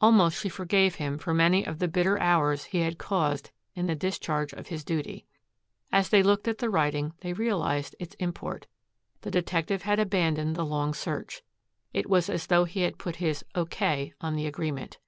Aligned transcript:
Almost 0.00 0.38
she 0.40 0.48
forgave 0.48 0.94
him 0.94 1.18
for 1.18 1.34
many 1.34 1.66
of 1.66 1.80
the 1.80 1.88
bitter 1.88 2.16
hours 2.20 2.66
he 2.66 2.82
had 2.82 2.98
caused 2.98 3.50
in 3.74 3.88
the 3.88 3.96
discharge 3.96 4.52
of 4.52 4.68
his 4.68 4.84
duty. 4.84 5.26
As 5.90 6.08
they 6.10 6.22
looked 6.22 6.46
at 6.46 6.58
the 6.58 6.70
writing 6.70 7.14
they 7.22 7.32
realized 7.32 7.96
its 7.98 8.14
import. 8.20 8.68
The 9.22 9.30
detective 9.32 9.82
had 9.82 9.98
abandoned 9.98 10.54
the 10.54 10.64
long 10.64 10.94
search. 10.94 11.42
It 11.92 12.08
was 12.08 12.30
as 12.30 12.46
though 12.46 12.62
he 12.64 12.82
had 12.82 12.96
put 12.96 13.16
his 13.16 13.44
"O.K." 13.56 14.14
on 14.20 14.36
the 14.36 14.46
agreement. 14.46 14.98